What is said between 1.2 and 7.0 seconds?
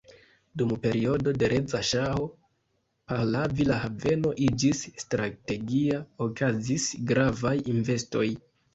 de Reza Ŝaho Pahlavi la haveno iĝis strategia, okazis